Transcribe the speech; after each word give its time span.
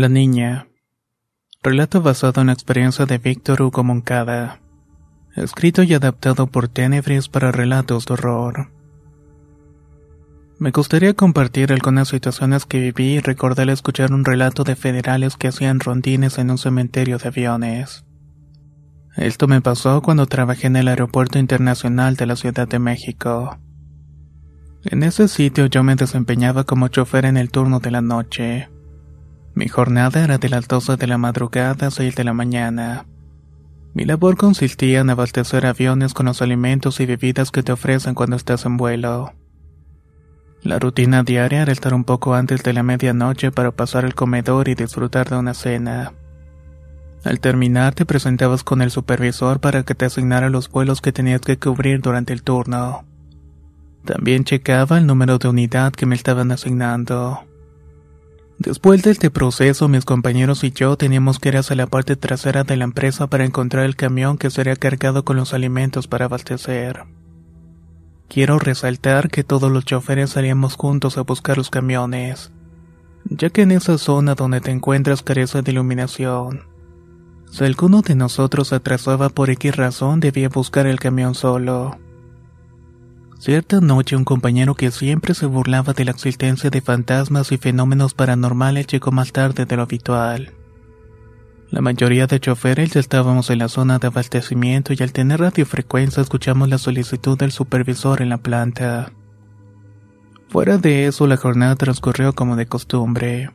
La 0.00 0.08
niña. 0.08 0.66
Relato 1.62 2.00
basado 2.00 2.40
en 2.40 2.46
la 2.46 2.54
experiencia 2.54 3.04
de 3.04 3.18
Víctor 3.18 3.60
Hugo 3.60 3.84
Moncada. 3.84 4.62
Escrito 5.36 5.82
y 5.82 5.92
adaptado 5.92 6.46
por 6.46 6.68
Tenebris 6.68 7.28
para 7.28 7.52
relatos 7.52 8.06
de 8.06 8.14
horror. 8.14 8.70
Me 10.58 10.70
gustaría 10.70 11.12
compartir 11.12 11.70
algunas 11.70 12.08
situaciones 12.08 12.64
que 12.64 12.80
viví 12.80 13.16
y 13.16 13.20
recordar 13.20 13.68
escuchar 13.68 14.14
un 14.14 14.24
relato 14.24 14.64
de 14.64 14.74
federales 14.74 15.36
que 15.36 15.48
hacían 15.48 15.80
rondines 15.80 16.38
en 16.38 16.50
un 16.50 16.56
cementerio 16.56 17.18
de 17.18 17.28
aviones. 17.28 18.06
Esto 19.18 19.48
me 19.48 19.60
pasó 19.60 20.00
cuando 20.00 20.24
trabajé 20.24 20.68
en 20.68 20.76
el 20.76 20.88
Aeropuerto 20.88 21.38
Internacional 21.38 22.16
de 22.16 22.24
la 22.24 22.36
Ciudad 22.36 22.66
de 22.66 22.78
México. 22.78 23.58
En 24.82 25.02
ese 25.02 25.28
sitio 25.28 25.66
yo 25.66 25.82
me 25.82 25.94
desempeñaba 25.94 26.64
como 26.64 26.88
chofer 26.88 27.26
en 27.26 27.36
el 27.36 27.50
turno 27.50 27.80
de 27.80 27.90
la 27.90 28.00
noche. 28.00 28.70
Mi 29.54 29.68
jornada 29.68 30.22
era 30.22 30.38
de 30.38 30.48
las 30.48 30.68
12 30.68 30.96
de 30.96 31.06
la 31.06 31.18
madrugada 31.18 31.88
a 31.88 31.90
6 31.90 32.14
de 32.14 32.24
la 32.24 32.32
mañana. 32.32 33.06
Mi 33.92 34.04
labor 34.04 34.36
consistía 34.36 35.00
en 35.00 35.10
abastecer 35.10 35.66
aviones 35.66 36.14
con 36.14 36.26
los 36.26 36.42
alimentos 36.42 37.00
y 37.00 37.06
bebidas 37.06 37.50
que 37.50 37.62
te 37.62 37.72
ofrecen 37.72 38.14
cuando 38.14 38.36
estás 38.36 38.64
en 38.64 38.76
vuelo. 38.76 39.32
La 40.62 40.78
rutina 40.78 41.22
diaria 41.22 41.62
era 41.62 41.72
estar 41.72 41.94
un 41.94 42.04
poco 42.04 42.34
antes 42.34 42.62
de 42.62 42.72
la 42.72 42.82
medianoche 42.82 43.50
para 43.50 43.72
pasar 43.72 44.04
al 44.04 44.14
comedor 44.14 44.68
y 44.68 44.74
disfrutar 44.74 45.28
de 45.28 45.36
una 45.36 45.54
cena. 45.54 46.12
Al 47.24 47.40
terminar 47.40 47.94
te 47.94 48.06
presentabas 48.06 48.62
con 48.62 48.80
el 48.80 48.90
supervisor 48.90 49.60
para 49.60 49.82
que 49.82 49.94
te 49.94 50.04
asignara 50.04 50.48
los 50.50 50.70
vuelos 50.70 51.00
que 51.00 51.12
tenías 51.12 51.40
que 51.40 51.58
cubrir 51.58 52.00
durante 52.00 52.32
el 52.32 52.42
turno. 52.42 53.04
También 54.04 54.44
checaba 54.44 54.98
el 54.98 55.06
número 55.06 55.38
de 55.38 55.48
unidad 55.48 55.92
que 55.92 56.06
me 56.06 56.14
estaban 56.14 56.52
asignando. 56.52 57.40
Después 58.60 59.02
de 59.02 59.10
este 59.10 59.30
proceso, 59.30 59.88
mis 59.88 60.04
compañeros 60.04 60.64
y 60.64 60.70
yo 60.70 60.94
teníamos 60.98 61.38
que 61.38 61.48
ir 61.48 61.56
hacia 61.56 61.76
la 61.76 61.86
parte 61.86 62.14
trasera 62.14 62.62
de 62.62 62.76
la 62.76 62.84
empresa 62.84 63.26
para 63.26 63.46
encontrar 63.46 63.86
el 63.86 63.96
camión 63.96 64.36
que 64.36 64.50
sería 64.50 64.76
cargado 64.76 65.24
con 65.24 65.38
los 65.38 65.54
alimentos 65.54 66.06
para 66.06 66.26
abastecer. 66.26 67.04
Quiero 68.28 68.58
resaltar 68.58 69.30
que 69.30 69.44
todos 69.44 69.72
los 69.72 69.86
choferes 69.86 70.32
salíamos 70.32 70.76
juntos 70.76 71.16
a 71.16 71.22
buscar 71.22 71.56
los 71.56 71.70
camiones, 71.70 72.52
ya 73.24 73.48
que 73.48 73.62
en 73.62 73.70
esa 73.70 73.96
zona 73.96 74.34
donde 74.34 74.60
te 74.60 74.72
encuentras 74.72 75.22
carece 75.22 75.62
de 75.62 75.70
iluminación. 75.72 76.64
Si 77.50 77.64
alguno 77.64 78.02
de 78.02 78.14
nosotros 78.14 78.74
atrasaba 78.74 79.30
por 79.30 79.48
X 79.48 79.74
razón, 79.74 80.20
debía 80.20 80.50
buscar 80.50 80.86
el 80.86 81.00
camión 81.00 81.34
solo. 81.34 81.96
Cierta 83.40 83.80
noche 83.80 84.16
un 84.16 84.24
compañero 84.26 84.74
que 84.74 84.90
siempre 84.90 85.32
se 85.32 85.46
burlaba 85.46 85.94
de 85.94 86.04
la 86.04 86.10
existencia 86.10 86.68
de 86.68 86.82
fantasmas 86.82 87.52
y 87.52 87.56
fenómenos 87.56 88.12
paranormales 88.12 88.86
llegó 88.86 89.12
más 89.12 89.32
tarde 89.32 89.64
de 89.64 89.76
lo 89.76 89.82
habitual. 89.82 90.52
La 91.70 91.80
mayoría 91.80 92.26
de 92.26 92.38
choferes 92.38 92.90
ya 92.90 93.00
estábamos 93.00 93.48
en 93.48 93.60
la 93.60 93.70
zona 93.70 93.98
de 93.98 94.08
abastecimiento 94.08 94.92
y 94.92 95.02
al 95.02 95.14
tener 95.14 95.40
radiofrecuencia 95.40 96.22
escuchamos 96.22 96.68
la 96.68 96.76
solicitud 96.76 97.38
del 97.38 97.50
supervisor 97.50 98.20
en 98.20 98.28
la 98.28 98.36
planta. 98.36 99.10
Fuera 100.50 100.76
de 100.76 101.06
eso, 101.06 101.26
la 101.26 101.38
jornada 101.38 101.76
transcurrió 101.76 102.34
como 102.34 102.56
de 102.56 102.66
costumbre. 102.66 103.48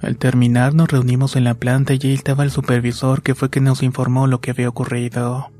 Al 0.00 0.16
terminar 0.16 0.72
nos 0.72 0.90
reunimos 0.90 1.36
en 1.36 1.44
la 1.44 1.54
planta 1.54 1.92
y 1.92 1.96
allí 1.96 2.14
estaba 2.14 2.42
el 2.42 2.50
supervisor 2.50 3.20
que 3.20 3.34
fue 3.34 3.50
quien 3.50 3.66
nos 3.66 3.82
informó 3.82 4.26
lo 4.28 4.40
que 4.40 4.52
había 4.52 4.70
ocurrido. 4.70 5.50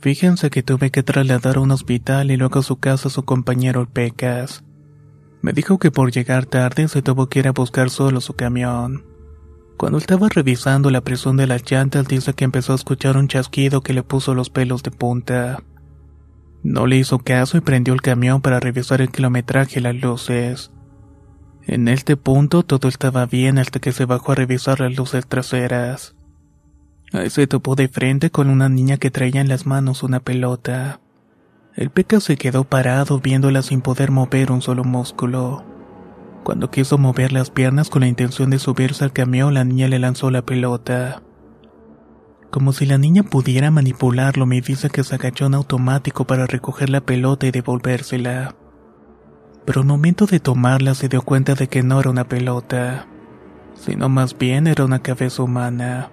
Fíjense 0.00 0.50
que 0.50 0.62
tuve 0.62 0.90
que 0.90 1.02
trasladar 1.02 1.56
a 1.56 1.60
un 1.60 1.72
hospital 1.72 2.30
y 2.30 2.36
luego 2.36 2.60
a 2.60 2.62
su 2.62 2.76
casa 2.76 3.10
su 3.10 3.24
compañero 3.24 3.88
Pecas. 3.88 4.62
Me 5.42 5.52
dijo 5.52 5.78
que 5.78 5.90
por 5.90 6.12
llegar 6.12 6.46
tarde 6.46 6.86
se 6.88 7.02
tuvo 7.02 7.28
que 7.28 7.40
ir 7.40 7.48
a 7.48 7.52
buscar 7.52 7.90
solo 7.90 8.20
su 8.20 8.34
camión. 8.34 9.04
Cuando 9.76 9.98
estaba 9.98 10.28
revisando 10.28 10.90
la 10.90 11.00
presión 11.00 11.36
de 11.36 11.46
las 11.46 11.68
llantas 11.68 12.06
dice 12.06 12.32
que 12.34 12.44
empezó 12.44 12.72
a 12.72 12.76
escuchar 12.76 13.16
un 13.16 13.28
chasquido 13.28 13.80
que 13.80 13.92
le 13.92 14.02
puso 14.02 14.34
los 14.34 14.50
pelos 14.50 14.82
de 14.82 14.90
punta. 14.90 15.62
No 16.62 16.86
le 16.86 16.96
hizo 16.96 17.18
caso 17.20 17.56
y 17.56 17.60
prendió 17.60 17.94
el 17.94 18.02
camión 18.02 18.40
para 18.40 18.60
revisar 18.60 19.00
el 19.00 19.10
kilometraje 19.10 19.78
y 19.78 19.82
las 19.82 19.94
luces. 19.94 20.72
En 21.62 21.86
este 21.86 22.16
punto 22.16 22.64
todo 22.64 22.88
estaba 22.88 23.26
bien 23.26 23.58
hasta 23.58 23.78
que 23.78 23.92
se 23.92 24.04
bajó 24.04 24.32
a 24.32 24.36
revisar 24.36 24.80
las 24.80 24.96
luces 24.96 25.26
traseras. 25.26 26.17
Ahí 27.12 27.30
se 27.30 27.46
topó 27.46 27.74
de 27.74 27.88
frente 27.88 28.30
con 28.30 28.50
una 28.50 28.68
niña 28.68 28.98
que 28.98 29.10
traía 29.10 29.40
en 29.40 29.48
las 29.48 29.66
manos 29.66 30.02
una 30.02 30.20
pelota. 30.20 31.00
El 31.74 31.90
peca 31.90 32.20
se 32.20 32.36
quedó 32.36 32.64
parado 32.64 33.20
viéndola 33.20 33.62
sin 33.62 33.80
poder 33.80 34.10
mover 34.10 34.52
un 34.52 34.60
solo 34.60 34.84
músculo. 34.84 35.64
Cuando 36.44 36.70
quiso 36.70 36.98
mover 36.98 37.32
las 37.32 37.50
piernas 37.50 37.88
con 37.88 38.00
la 38.00 38.08
intención 38.08 38.50
de 38.50 38.58
subirse 38.58 39.04
al 39.04 39.12
camión, 39.12 39.54
la 39.54 39.64
niña 39.64 39.88
le 39.88 39.98
lanzó 39.98 40.30
la 40.30 40.42
pelota. 40.42 41.22
Como 42.50 42.72
si 42.72 42.84
la 42.84 42.98
niña 42.98 43.22
pudiera 43.22 43.70
manipularlo, 43.70 44.44
me 44.44 44.60
dice 44.60 44.90
que 44.90 45.04
se 45.04 45.14
agachó 45.14 45.46
en 45.46 45.54
automático 45.54 46.26
para 46.26 46.46
recoger 46.46 46.90
la 46.90 47.00
pelota 47.00 47.46
y 47.46 47.50
devolvérsela. 47.50 48.54
Pero 49.64 49.82
al 49.82 49.86
momento 49.86 50.26
de 50.26 50.40
tomarla 50.40 50.94
se 50.94 51.08
dio 51.08 51.22
cuenta 51.22 51.54
de 51.54 51.68
que 51.68 51.82
no 51.82 52.00
era 52.00 52.10
una 52.10 52.24
pelota, 52.24 53.06
sino 53.74 54.08
más 54.08 54.36
bien 54.36 54.66
era 54.66 54.84
una 54.84 55.00
cabeza 55.00 55.42
humana. 55.42 56.10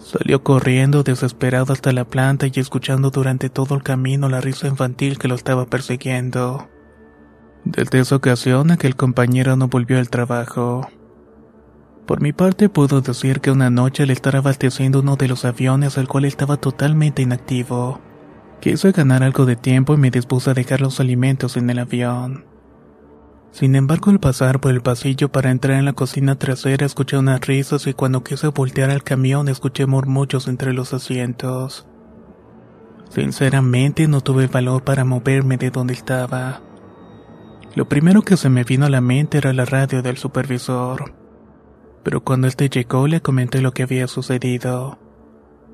Salió 0.00 0.42
corriendo 0.42 1.02
desesperado 1.02 1.74
hasta 1.74 1.92
la 1.92 2.06
planta 2.06 2.46
y 2.46 2.52
escuchando 2.58 3.10
durante 3.10 3.50
todo 3.50 3.74
el 3.74 3.82
camino 3.82 4.28
la 4.28 4.40
risa 4.40 4.66
infantil 4.66 5.18
que 5.18 5.28
lo 5.28 5.34
estaba 5.34 5.66
persiguiendo. 5.66 6.68
Desde 7.64 8.00
esa 8.00 8.16
ocasión 8.16 8.70
aquel 8.70 8.96
compañero 8.96 9.56
no 9.56 9.68
volvió 9.68 9.98
al 9.98 10.08
trabajo. 10.08 10.88
Por 12.06 12.22
mi 12.22 12.32
parte 12.32 12.70
puedo 12.70 13.02
decir 13.02 13.40
que 13.40 13.50
una 13.50 13.68
noche 13.68 14.04
al 14.04 14.10
estar 14.10 14.34
abasteciendo 14.36 15.00
uno 15.00 15.16
de 15.16 15.28
los 15.28 15.44
aviones 15.44 15.98
al 15.98 16.08
cual 16.08 16.24
estaba 16.24 16.56
totalmente 16.56 17.20
inactivo, 17.20 18.00
quise 18.60 18.92
ganar 18.92 19.22
algo 19.22 19.44
de 19.44 19.56
tiempo 19.56 19.94
y 19.94 19.98
me 19.98 20.10
dispuse 20.10 20.50
a 20.50 20.54
dejar 20.54 20.80
los 20.80 20.98
alimentos 20.98 21.58
en 21.58 21.68
el 21.68 21.78
avión. 21.78 22.49
Sin 23.52 23.74
embargo, 23.74 24.10
al 24.10 24.20
pasar 24.20 24.60
por 24.60 24.70
el 24.70 24.80
pasillo 24.80 25.30
para 25.30 25.50
entrar 25.50 25.78
en 25.78 25.84
la 25.84 25.92
cocina 25.92 26.36
trasera 26.36 26.86
escuché 26.86 27.18
unas 27.18 27.40
risas 27.40 27.86
y 27.86 27.94
cuando 27.94 28.22
quise 28.22 28.48
voltear 28.48 28.90
al 28.90 29.02
camión 29.02 29.48
escuché 29.48 29.86
murmullos 29.86 30.46
entre 30.46 30.72
los 30.72 30.94
asientos. 30.94 31.86
Sinceramente 33.10 34.06
no 34.06 34.20
tuve 34.20 34.46
valor 34.46 34.84
para 34.84 35.04
moverme 35.04 35.56
de 35.56 35.70
donde 35.70 35.94
estaba. 35.94 36.62
Lo 37.74 37.88
primero 37.88 38.22
que 38.22 38.36
se 38.36 38.48
me 38.48 38.62
vino 38.62 38.86
a 38.86 38.90
la 38.90 39.00
mente 39.00 39.38
era 39.38 39.52
la 39.52 39.64
radio 39.64 40.00
del 40.00 40.16
supervisor. 40.16 41.12
Pero 42.04 42.22
cuando 42.22 42.46
este 42.46 42.68
llegó 42.68 43.08
le 43.08 43.20
comenté 43.20 43.60
lo 43.60 43.72
que 43.72 43.82
había 43.82 44.06
sucedido. 44.06 44.98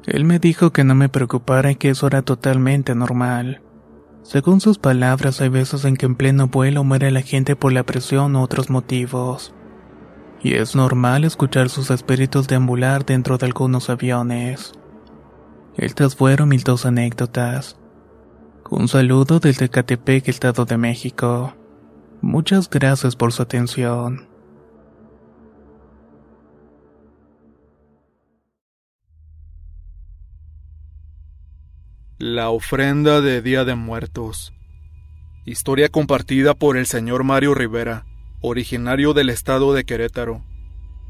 Él 0.06 0.24
me 0.24 0.38
dijo 0.38 0.72
que 0.72 0.84
no 0.84 0.94
me 0.94 1.08
preocupara 1.08 1.72
y 1.72 1.76
que 1.76 1.90
eso 1.90 2.06
era 2.06 2.22
totalmente 2.22 2.94
normal. 2.94 3.60
Según 4.26 4.60
sus 4.60 4.78
palabras, 4.78 5.40
hay 5.40 5.50
veces 5.50 5.84
en 5.84 5.96
que 5.96 6.04
en 6.04 6.16
pleno 6.16 6.48
vuelo 6.48 6.82
muere 6.82 7.12
la 7.12 7.22
gente 7.22 7.54
por 7.54 7.72
la 7.72 7.84
presión 7.84 8.34
u 8.34 8.42
otros 8.42 8.70
motivos. 8.70 9.54
Y 10.42 10.54
es 10.54 10.74
normal 10.74 11.22
escuchar 11.22 11.68
sus 11.68 11.92
espíritus 11.92 12.48
deambular 12.48 13.06
dentro 13.06 13.38
de 13.38 13.46
algunos 13.46 13.88
aviones. 13.88 14.72
Estas 15.76 16.16
fueron 16.16 16.48
mis 16.48 16.64
dos 16.64 16.86
anécdotas. 16.86 17.76
Un 18.68 18.88
saludo 18.88 19.38
desde 19.38 19.68
Catepec, 19.68 20.26
Estado 20.26 20.64
de 20.64 20.76
México. 20.76 21.54
Muchas 22.20 22.68
gracias 22.68 23.14
por 23.14 23.32
su 23.32 23.42
atención. 23.42 24.26
La 32.18 32.50
ofrenda 32.50 33.20
de 33.20 33.42
Día 33.42 33.64
de 33.64 33.74
Muertos. 33.74 34.52
Historia 35.44 35.88
compartida 35.88 36.54
por 36.54 36.76
el 36.76 36.86
señor 36.86 37.24
Mario 37.24 37.54
Rivera, 37.54 38.06
originario 38.40 39.12
del 39.14 39.30
estado 39.30 39.74
de 39.74 39.84
Querétaro. 39.84 40.44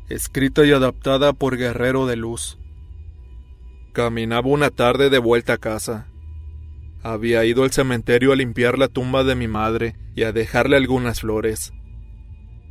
Escrita 0.09 0.65
y 0.65 0.73
adaptada 0.73 1.33
por 1.33 1.57
Guerrero 1.57 2.07
de 2.07 2.17
Luz. 2.17 2.59
Caminaba 3.93 4.49
una 4.49 4.71
tarde 4.71 5.11
de 5.11 5.19
vuelta 5.19 5.55
a 5.55 5.59
casa 5.59 6.07
había 7.07 7.45
ido 7.45 7.63
al 7.63 7.71
cementerio 7.71 8.33
a 8.33 8.37
limpiar 8.37 8.79
la 8.79 8.89
tumba 8.89 9.23
de 9.23 9.37
mi 9.37 9.47
madre 9.47 9.95
y 10.17 10.25
a 10.25 10.33
dejarle 10.33 10.77
algunas 10.77 11.21
flores. 11.21 11.73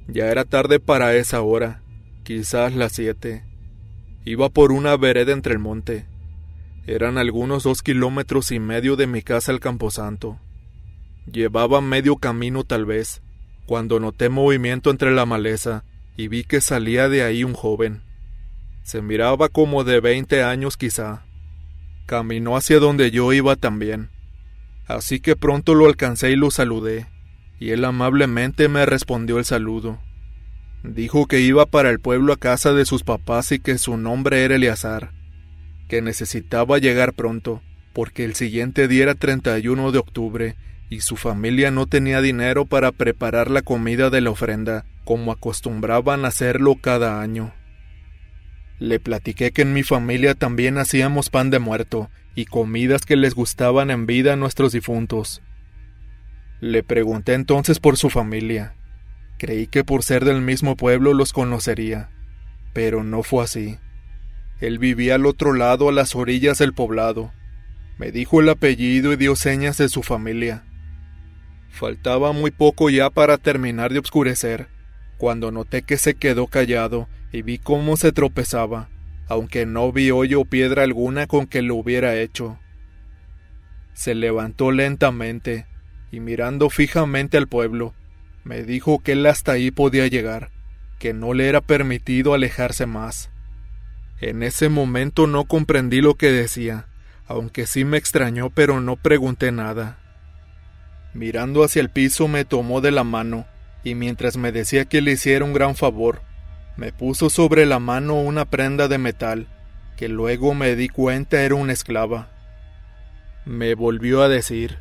Ya 0.10 0.30
era 0.30 0.44
tarde 0.44 0.82
para 0.82 1.16
esa 1.16 1.42
hora, 1.42 1.84
quizás 2.24 2.76
las 2.76 2.92
siete. 2.92 3.46
Iba 4.26 4.50
por 4.50 4.74
una 4.74 4.98
vereda 4.98 5.32
entre 5.32 5.54
el 5.54 5.60
monte. 5.60 6.06
Eran 6.88 7.18
algunos 7.18 7.64
dos 7.64 7.82
kilómetros 7.82 8.52
y 8.52 8.60
medio 8.60 8.96
de 8.96 9.08
mi 9.08 9.24
casa 9.24 9.52
al 9.52 9.60
camposanto. 9.60 10.40
Llevaba 11.32 11.82
medio 11.82 12.18
camino 12.18 12.64
tal 12.64 12.86
vez, 12.86 13.24
cuando 13.66 14.00
noté 14.00 14.30
movimiento 14.30 14.92
entre 14.92 15.12
la 15.12 15.26
maleza 15.26 15.84
y 16.16 16.28
vi 16.28 16.44
que 16.44 16.62
salía 16.62 17.10
de 17.10 17.24
ahí 17.24 17.44
un 17.44 17.54
joven. 17.54 18.04
Se 18.84 19.02
miraba 19.02 19.50
como 19.50 19.84
de 19.84 20.00
veinte 20.00 20.44
años 20.44 20.78
quizá. 20.78 21.26
Caminó 22.06 22.56
hacia 22.56 22.80
donde 22.80 23.10
yo 23.10 23.34
iba 23.34 23.56
también. 23.56 24.12
Así 24.88 25.20
que 25.20 25.36
pronto 25.36 25.74
lo 25.74 25.88
alcancé 25.88 26.30
y 26.30 26.36
lo 26.36 26.52
saludé, 26.52 27.08
y 27.60 27.72
él 27.72 27.84
amablemente 27.84 28.68
me 28.70 28.86
respondió 28.86 29.40
el 29.40 29.46
saludo. 29.46 30.00
Dijo 30.84 31.26
que 31.26 31.40
iba 31.40 31.66
para 31.66 31.90
el 31.90 32.00
pueblo 32.00 32.32
a 32.32 32.38
casa 32.38 32.74
de 32.74 32.86
sus 32.86 33.02
papás 33.02 33.52
y 33.52 33.58
que 33.58 33.80
su 33.80 33.98
nombre 33.98 34.44
era 34.44 34.56
Eleazar, 34.56 35.14
que 35.88 36.02
necesitaba 36.02 36.78
llegar 36.78 37.14
pronto, 37.14 37.62
porque 37.94 38.26
el 38.26 38.36
siguiente 38.36 38.88
día 38.88 39.04
era 39.04 39.16
31 39.16 39.92
de 39.92 40.00
octubre 40.00 40.56
y 40.90 41.02
su 41.02 41.16
familia 41.16 41.72
no 41.72 41.88
tenía 41.88 42.22
dinero 42.22 42.66
para 42.66 42.92
preparar 42.92 43.50
la 43.50 43.62
comida 43.62 44.10
de 44.10 44.22
la 44.22 44.32
ofrenda, 44.32 44.86
como 45.04 45.32
acostumbraban 45.32 46.26
hacerlo 46.26 46.76
cada 46.76 47.22
año. 47.22 47.54
Le 48.80 49.00
platiqué 49.00 49.52
que 49.52 49.62
en 49.62 49.74
mi 49.74 49.84
familia 49.84 50.36
también 50.36 50.78
hacíamos 50.78 51.30
pan 51.30 51.50
de 51.50 51.60
muerto 51.60 52.10
y 52.36 52.46
comidas 52.46 53.06
que 53.06 53.16
les 53.16 53.34
gustaban 53.34 53.90
en 53.90 54.06
vida 54.06 54.34
a 54.34 54.36
nuestros 54.36 54.74
difuntos. 54.74 55.42
Le 56.60 56.84
pregunté 56.84 57.34
entonces 57.34 57.80
por 57.80 57.98
su 57.98 58.10
familia. 58.10 58.76
Creí 59.38 59.68
que 59.68 59.84
por 59.84 60.04
ser 60.04 60.26
del 60.26 60.42
mismo 60.42 60.76
pueblo 60.76 61.14
los 61.14 61.32
conocería, 61.34 62.10
pero 62.74 63.04
no 63.04 63.24
fue 63.24 63.44
así. 63.44 63.78
Él 64.60 64.80
vivía 64.80 65.16
al 65.16 65.25
otro 65.25 65.54
lado, 65.54 65.90
a 65.90 65.92
las 65.92 66.16
orillas 66.16 66.57
del 66.57 66.74
poblado. 66.74 67.31
Me 67.98 68.12
dijo 68.12 68.42
el 68.42 68.50
apellido 68.50 69.13
y 69.13 69.16
dio 69.16 69.36
señas 69.36 69.78
de 69.78 69.90
su 69.90 70.04
familia. 70.04 70.63
Faltaba 71.69 72.31
muy 72.31 72.52
poco 72.52 72.90
ya 72.90 73.10
para 73.10 73.38
terminar 73.38 73.92
de 73.92 74.00
oscurecer, 74.00 74.68
cuando 75.18 75.52
noté 75.52 75.81
que 75.81 75.98
se 75.98 76.16
quedó 76.16 76.48
callado 76.48 77.07
y 77.31 77.42
vi 77.42 77.57
cómo 77.57 77.98
se 77.98 78.12
tropezaba 78.12 78.90
aunque 79.28 79.66
no 79.66 79.92
vi 79.92 80.12
hoyo 80.12 80.42
o 80.42 80.46
piedra 80.46 80.84
alguna 80.84 81.28
con 81.28 81.48
que 81.48 81.62
lo 81.62 81.75
hubiera 81.75 82.16
hecho. 82.16 82.60
Se 83.94 84.13
levantó 84.13 84.72
lentamente 84.72 85.66
y 86.12 86.19
mirando 86.19 86.69
fijamente 86.69 87.38
al 87.38 87.48
pueblo, 87.48 87.94
me 88.44 88.63
dijo 88.63 89.00
que 89.00 89.13
él 89.13 89.25
hasta 89.25 89.54
ahí 89.54 89.72
podía 89.72 90.08
llegar, 90.08 90.51
que 91.00 91.13
no 91.13 91.34
le 91.34 91.48
era 91.48 91.62
permitido 91.62 92.34
alejarse 92.34 92.86
más. 92.86 93.31
En 94.21 94.44
ese 94.44 94.69
momento 94.69 95.27
no 95.27 95.44
comprendí 95.44 96.00
lo 96.00 96.15
que 96.15 96.31
decía, 96.31 96.88
aunque 97.27 97.67
sí 97.67 97.83
me 97.83 97.97
extrañó, 97.97 98.50
pero 98.50 98.79
no 98.79 98.95
pregunté 98.95 99.51
nada. 99.51 99.97
Mirando 101.13 101.63
hacia 101.63 101.81
el 101.81 101.89
piso 101.89 102.27
me 102.27 102.45
tomó 102.45 102.81
de 102.81 102.91
la 102.91 103.03
mano, 103.03 103.45
y 103.83 103.94
mientras 103.95 104.38
me 104.38 104.51
decía 104.51 104.85
que 104.85 105.01
le 105.01 105.13
hiciera 105.13 105.44
un 105.44 105.53
gran 105.53 105.75
favor, 105.75 106.21
me 106.77 106.91
puso 106.91 107.29
sobre 107.29 107.65
la 107.65 107.79
mano 107.79 108.15
una 108.15 108.45
prenda 108.45 108.88
de 108.88 108.97
metal, 108.97 109.47
que 109.97 110.07
luego 110.07 110.53
me 110.53 110.75
di 110.75 110.89
cuenta 110.89 111.41
era 111.41 111.56
una 111.56 111.73
esclava. 111.73 112.29
Me 113.45 113.75
volvió 113.75 114.21
a 114.21 114.29
decir, 114.29 114.79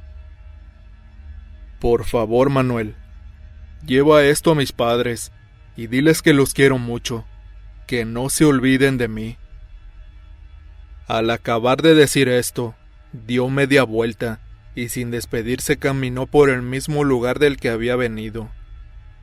Por 1.80 2.04
favor, 2.04 2.50
Manuel, 2.50 2.94
lleva 3.86 4.24
esto 4.24 4.52
a 4.52 4.54
mis 4.54 4.72
padres 4.72 5.32
y 5.76 5.86
diles 5.86 6.22
que 6.22 6.34
los 6.34 6.54
quiero 6.54 6.78
mucho, 6.78 7.24
que 7.86 8.04
no 8.04 8.28
se 8.30 8.44
olviden 8.44 8.98
de 8.98 9.08
mí. 9.08 9.36
Al 11.06 11.30
acabar 11.30 11.82
de 11.82 11.94
decir 11.94 12.28
esto, 12.28 12.74
dio 13.12 13.48
media 13.48 13.84
vuelta 13.84 14.40
y 14.74 14.88
sin 14.88 15.10
despedirse 15.10 15.76
caminó 15.76 16.26
por 16.26 16.50
el 16.50 16.62
mismo 16.62 17.04
lugar 17.04 17.38
del 17.38 17.56
que 17.56 17.68
había 17.68 17.96
venido. 17.96 18.50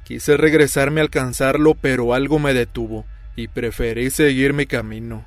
Quise 0.03 0.37
regresarme 0.37 1.01
a 1.01 1.03
alcanzarlo, 1.03 1.75
pero 1.75 2.13
algo 2.13 2.39
me 2.39 2.53
detuvo, 2.53 3.05
y 3.35 3.47
preferí 3.47 4.09
seguir 4.09 4.53
mi 4.53 4.65
camino. 4.65 5.25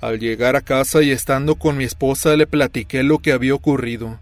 Al 0.00 0.18
llegar 0.18 0.56
a 0.56 0.60
casa 0.60 1.02
y 1.02 1.10
estando 1.10 1.54
con 1.56 1.76
mi 1.76 1.84
esposa 1.84 2.36
le 2.36 2.46
platiqué 2.46 3.02
lo 3.02 3.18
que 3.18 3.32
había 3.32 3.54
ocurrido, 3.54 4.20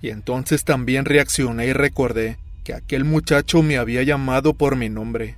y 0.00 0.10
entonces 0.10 0.64
también 0.64 1.04
reaccioné 1.04 1.66
y 1.66 1.72
recordé 1.72 2.38
que 2.64 2.74
aquel 2.74 3.04
muchacho 3.04 3.62
me 3.62 3.76
había 3.76 4.02
llamado 4.02 4.54
por 4.54 4.76
mi 4.76 4.88
nombre. 4.88 5.36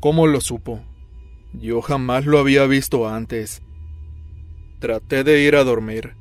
¿Cómo 0.00 0.26
lo 0.26 0.40
supo? 0.40 0.82
Yo 1.52 1.80
jamás 1.80 2.26
lo 2.26 2.38
había 2.38 2.66
visto 2.66 3.08
antes. 3.08 3.62
Traté 4.78 5.24
de 5.24 5.40
ir 5.40 5.56
a 5.56 5.64
dormir, 5.64 6.14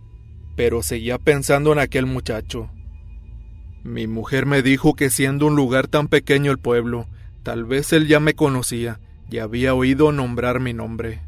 pero 0.56 0.82
seguía 0.82 1.18
pensando 1.18 1.74
en 1.74 1.80
aquel 1.80 2.06
muchacho. 2.06 2.70
Mi 3.84 4.08
mujer 4.08 4.46
me 4.46 4.62
dijo 4.62 4.96
que 4.96 5.10
siendo 5.10 5.46
un 5.46 5.56
lugar 5.56 5.88
tan 5.88 6.08
pequeño 6.08 6.52
el 6.52 6.58
pueblo, 6.58 7.08
tal 7.44 7.66
vez 7.66 7.92
él 7.94 8.08
ya 8.08 8.20
me 8.20 8.34
conocía 8.34 9.00
y 9.30 9.40
había 9.40 9.74
oído 9.74 10.12
nombrar 10.12 10.60
mi 10.60 10.74
nombre. 10.74 11.22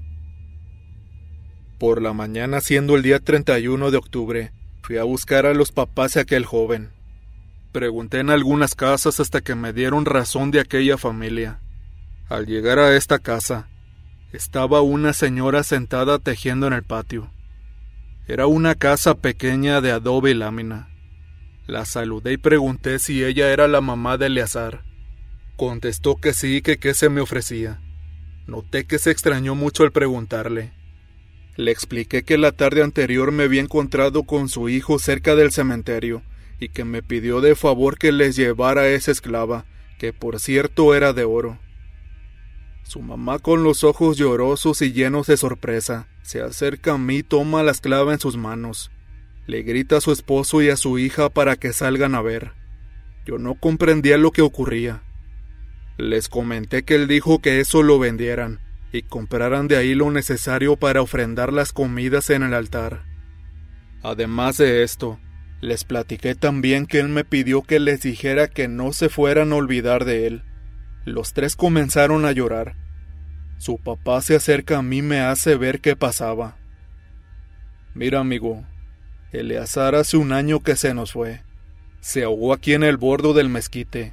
Por 1.77 2.01
la 2.01 2.13
mañana, 2.13 2.61
siendo 2.61 2.95
el 2.95 3.03
día 3.03 3.19
31 3.19 3.91
de 3.91 3.97
octubre, 3.97 4.51
fui 4.81 4.97
a 4.97 5.03
buscar 5.03 5.45
a 5.45 5.53
los 5.53 5.71
papás 5.71 6.13
de 6.13 6.21
aquel 6.21 6.45
joven. 6.45 6.91
Pregunté 7.71 8.19
en 8.19 8.29
algunas 8.29 8.73
casas 8.73 9.19
hasta 9.19 9.41
que 9.41 9.53
me 9.53 9.73
dieron 9.73 10.05
razón 10.05 10.49
de 10.49 10.61
aquella 10.61 10.97
familia. 10.97 11.59
Al 12.29 12.45
llegar 12.45 12.77
a 12.77 12.97
esta 12.97 13.19
casa, 13.19 13.69
estaba 14.33 14.81
una 14.81 15.13
señora 15.13 15.63
sentada 15.63 16.19
tejiendo 16.19 16.67
en 16.67 16.73
el 16.73 16.83
patio. 16.83 17.31
Era 18.27 18.47
una 18.47 18.75
casa 18.75 19.15
pequeña 19.15 19.79
de 19.79 19.91
adobe 19.91 20.31
y 20.31 20.33
lámina. 20.33 20.89
La 21.67 21.85
saludé 21.85 22.33
y 22.33 22.37
pregunté 22.37 22.99
si 22.99 23.23
ella 23.23 23.49
era 23.53 23.69
la 23.69 23.79
mamá 23.79 24.17
de 24.17 24.25
Eleazar. 24.25 24.83
Contestó 25.55 26.17
que 26.17 26.33
sí, 26.33 26.61
que 26.61 26.79
qué 26.79 26.93
se 26.93 27.07
me 27.07 27.21
ofrecía. 27.21 27.79
Noté 28.45 28.85
que 28.85 28.99
se 28.99 29.11
extrañó 29.11 29.55
mucho 29.55 29.83
al 29.83 29.93
preguntarle. 29.93 30.73
Le 31.55 31.71
expliqué 31.71 32.23
que 32.23 32.37
la 32.37 32.51
tarde 32.51 32.83
anterior 32.83 33.31
me 33.31 33.43
había 33.43 33.61
encontrado 33.61 34.23
con 34.23 34.49
su 34.49 34.67
hijo 34.67 34.99
cerca 34.99 35.37
del 35.37 35.53
cementerio 35.53 36.23
y 36.59 36.69
que 36.69 36.83
me 36.83 37.01
pidió 37.01 37.39
de 37.39 37.55
favor 37.55 37.97
que 37.97 38.11
les 38.11 38.35
llevara 38.35 38.81
a 38.81 38.87
esa 38.89 39.11
esclava, 39.11 39.65
que 39.97 40.11
por 40.11 40.41
cierto 40.41 40.93
era 40.93 41.13
de 41.13 41.23
oro. 41.23 41.57
Su 42.87 43.01
mamá 43.01 43.39
con 43.39 43.65
los 43.65 43.83
ojos 43.83 44.15
llorosos 44.15 44.81
y 44.81 44.93
llenos 44.93 45.27
de 45.27 45.35
sorpresa 45.35 46.07
se 46.21 46.41
acerca 46.41 46.93
a 46.93 46.97
mí 46.97 47.21
toma 47.21 47.61
la 47.61 47.71
esclava 47.71 48.13
en 48.13 48.19
sus 48.21 48.37
manos. 48.37 48.91
Le 49.45 49.61
grita 49.63 49.97
a 49.97 50.01
su 50.01 50.13
esposo 50.13 50.61
y 50.61 50.69
a 50.69 50.77
su 50.77 50.97
hija 50.97 51.29
para 51.29 51.57
que 51.57 51.73
salgan 51.73 52.15
a 52.15 52.21
ver. 52.21 52.53
Yo 53.25 53.39
no 53.39 53.55
comprendía 53.55 54.17
lo 54.17 54.31
que 54.31 54.41
ocurría. 54.41 55.03
Les 55.97 56.29
comenté 56.29 56.83
que 56.83 56.95
él 56.95 57.09
dijo 57.09 57.41
que 57.41 57.59
eso 57.59 57.83
lo 57.83 57.99
vendieran 57.99 58.61
y 58.93 59.01
compraran 59.01 59.67
de 59.67 59.75
ahí 59.75 59.93
lo 59.93 60.09
necesario 60.09 60.77
para 60.77 61.01
ofrendar 61.01 61.51
las 61.51 61.73
comidas 61.73 62.29
en 62.29 62.41
el 62.41 62.53
altar. 62.53 63.03
Además 64.01 64.55
de 64.55 64.83
esto, 64.83 65.19
les 65.59 65.83
platiqué 65.83 66.35
también 66.35 66.85
que 66.85 67.01
él 67.01 67.09
me 67.09 67.25
pidió 67.25 67.63
que 67.63 67.81
les 67.81 68.01
dijera 68.01 68.47
que 68.47 68.69
no 68.69 68.93
se 68.93 69.09
fueran 69.09 69.51
a 69.51 69.57
olvidar 69.57 70.05
de 70.05 70.27
él. 70.27 70.43
Los 71.07 71.31
tres 71.31 71.55
comenzaron 71.55 72.25
a 72.25 72.33
llorar. 72.33 72.75
Su 73.59 73.77
papá 73.77 74.21
se 74.21 74.35
acerca 74.35 74.79
a 74.79 74.81
mí 74.81 74.97
y 74.97 75.01
me 75.01 75.21
hace 75.21 75.55
ver 75.55 75.79
qué 75.79 75.95
pasaba. 75.95 76.57
Mira, 77.93 78.19
amigo, 78.19 78.65
Eleazar 79.31 79.95
hace 79.95 80.17
un 80.17 80.33
año 80.33 80.59
que 80.59 80.75
se 80.75 80.93
nos 80.93 81.13
fue. 81.13 81.43
Se 82.01 82.25
ahogó 82.25 82.51
aquí 82.51 82.73
en 82.73 82.83
el 82.83 82.97
bordo 82.97 83.33
del 83.33 83.47
mezquite. 83.47 84.11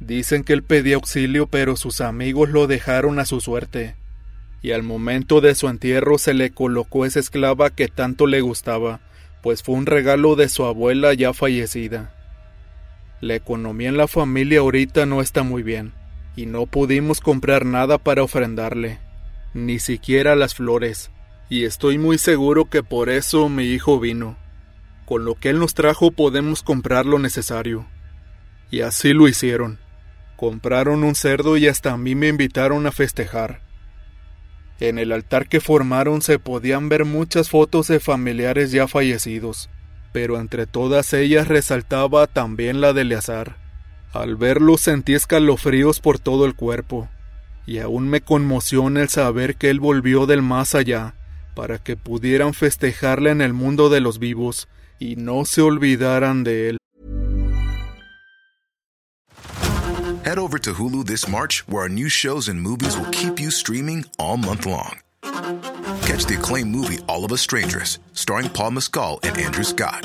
Dicen 0.00 0.42
que 0.42 0.52
él 0.52 0.64
pedía 0.64 0.96
auxilio, 0.96 1.46
pero 1.46 1.76
sus 1.76 2.00
amigos 2.00 2.48
lo 2.48 2.66
dejaron 2.66 3.20
a 3.20 3.24
su 3.24 3.40
suerte. 3.40 3.94
Y 4.62 4.72
al 4.72 4.82
momento 4.82 5.40
de 5.40 5.54
su 5.54 5.68
entierro 5.68 6.18
se 6.18 6.34
le 6.34 6.50
colocó 6.50 7.06
esa 7.06 7.20
esclava 7.20 7.70
que 7.70 7.86
tanto 7.86 8.26
le 8.26 8.40
gustaba, 8.40 8.98
pues 9.44 9.62
fue 9.62 9.76
un 9.76 9.86
regalo 9.86 10.34
de 10.34 10.48
su 10.48 10.64
abuela 10.64 11.14
ya 11.14 11.32
fallecida. 11.32 12.12
La 13.20 13.36
economía 13.36 13.90
en 13.90 13.96
la 13.96 14.08
familia 14.08 14.58
ahorita 14.58 15.06
no 15.06 15.20
está 15.20 15.44
muy 15.44 15.62
bien, 15.62 15.92
y 16.36 16.46
no 16.46 16.66
pudimos 16.66 17.20
comprar 17.20 17.64
nada 17.64 17.98
para 17.98 18.22
ofrendarle, 18.22 19.00
ni 19.54 19.78
siquiera 19.78 20.36
las 20.36 20.54
flores, 20.54 21.10
y 21.48 21.64
estoy 21.64 21.98
muy 21.98 22.18
seguro 22.18 22.66
que 22.66 22.82
por 22.82 23.08
eso 23.08 23.48
mi 23.48 23.64
hijo 23.64 23.98
vino. 23.98 24.36
Con 25.06 25.24
lo 25.24 25.34
que 25.36 25.48
él 25.50 25.58
nos 25.58 25.74
trajo 25.74 26.10
podemos 26.10 26.62
comprar 26.62 27.06
lo 27.06 27.18
necesario. 27.18 27.86
Y 28.70 28.80
así 28.80 29.12
lo 29.12 29.28
hicieron. 29.28 29.78
Compraron 30.36 31.04
un 31.04 31.14
cerdo 31.14 31.56
y 31.56 31.68
hasta 31.68 31.92
a 31.92 31.96
mí 31.96 32.14
me 32.14 32.28
invitaron 32.28 32.86
a 32.86 32.92
festejar. 32.92 33.62
En 34.80 34.98
el 34.98 35.12
altar 35.12 35.48
que 35.48 35.60
formaron 35.60 36.20
se 36.20 36.38
podían 36.38 36.88
ver 36.88 37.04
muchas 37.04 37.48
fotos 37.48 37.86
de 37.86 38.00
familiares 38.00 38.72
ya 38.72 38.88
fallecidos, 38.88 39.70
pero 40.12 40.38
entre 40.38 40.66
todas 40.66 41.14
ellas 41.14 41.48
resaltaba 41.48 42.26
también 42.26 42.80
la 42.80 42.92
de 42.92 43.02
Eleazar. 43.02 43.65
Al 44.12 44.36
verlo 44.36 44.78
sentí 44.78 45.14
escalofríos 45.14 46.00
por 46.00 46.18
todo 46.18 46.46
el 46.46 46.54
cuerpo, 46.54 47.08
y 47.66 47.78
aún 47.78 48.08
me 48.08 48.20
conmociona 48.20 49.00
el 49.02 49.08
saber 49.08 49.56
que 49.56 49.70
él 49.70 49.80
volvió 49.80 50.26
del 50.26 50.42
más 50.42 50.74
allá, 50.74 51.14
para 51.54 51.78
que 51.78 51.96
pudieran 51.96 52.54
festejarle 52.54 53.30
en 53.30 53.40
el 53.40 53.52
mundo 53.52 53.88
de 53.88 54.00
los 54.00 54.18
vivos 54.18 54.68
y 54.98 55.16
no 55.16 55.44
se 55.44 55.62
olvidaran 55.62 56.44
de 56.44 56.70
él. 56.70 56.78
Head 60.24 60.38
over 60.38 60.58
to 60.58 60.72
Hulu 60.74 61.04
this 61.04 61.28
March, 61.28 61.62
where 61.68 61.82
our 61.82 61.88
new 61.88 62.08
shows 62.08 62.48
and 62.48 62.60
movies 62.60 62.96
will 62.98 63.08
keep 63.12 63.38
you 63.38 63.48
streaming 63.48 64.04
all 64.18 64.36
month 64.36 64.66
long. 64.66 64.98
Catch 66.02 66.26
the 66.26 66.34
acclaimed 66.36 66.74
movie 66.74 66.98
All 67.08 67.24
of 67.24 67.30
Us 67.30 67.40
Strangers, 67.40 68.00
starring 68.12 68.48
Paul 68.48 68.72
Mescal 68.72 69.20
and 69.22 69.38
Andrew 69.38 69.62
Scott. 69.62 70.04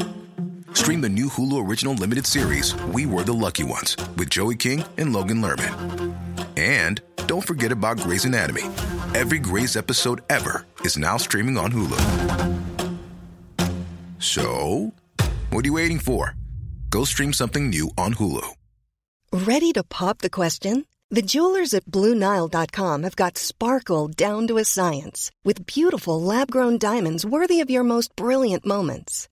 Stream 0.73 1.01
the 1.01 1.09
new 1.09 1.27
Hulu 1.27 1.67
original 1.67 1.93
limited 1.93 2.25
series 2.25 2.75
We 2.93 3.05
Were 3.05 3.23
the 3.23 3.33
Lucky 3.33 3.63
Ones 3.63 3.95
with 4.17 4.29
Joey 4.29 4.55
King 4.55 4.83
and 4.97 5.13
Logan 5.13 5.41
Lerman. 5.41 6.15
And 6.57 7.01
don't 7.27 7.45
forget 7.45 7.71
about 7.71 7.99
Grey's 7.99 8.25
Anatomy. 8.25 8.63
Every 9.13 9.39
Grey's 9.39 9.77
episode 9.77 10.21
ever 10.29 10.65
is 10.81 10.97
now 10.97 11.17
streaming 11.17 11.57
on 11.57 11.71
Hulu. 11.71 11.99
So, 14.19 14.93
what 15.49 15.63
are 15.63 15.67
you 15.67 15.73
waiting 15.73 15.99
for? 15.99 16.35
Go 16.89 17.05
stream 17.05 17.33
something 17.33 17.69
new 17.69 17.89
on 17.97 18.15
Hulu. 18.15 18.47
Ready 19.33 19.71
to 19.73 19.83
pop 19.83 20.17
the 20.19 20.29
question? 20.29 20.85
The 21.09 21.21
jewelers 21.21 21.73
at 21.73 21.85
BlueNile.com 21.85 23.03
have 23.03 23.15
got 23.15 23.37
sparkle 23.37 24.07
down 24.07 24.47
to 24.47 24.57
a 24.57 24.65
science 24.65 25.31
with 25.43 25.65
beautiful 25.65 26.21
lab 26.21 26.49
grown 26.51 26.77
diamonds 26.77 27.25
worthy 27.25 27.59
of 27.61 27.69
your 27.69 27.83
most 27.83 28.15
brilliant 28.15 28.65
moments. 28.65 29.27